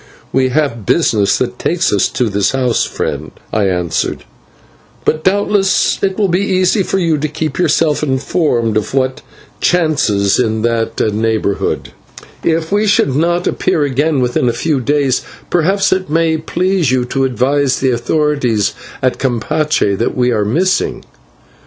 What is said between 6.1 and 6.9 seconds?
will be easy